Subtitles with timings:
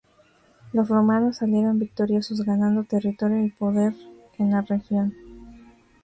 [0.73, 3.93] Los romanos salieron victoriosos, ganando territorio y poder
[4.39, 5.13] en la región.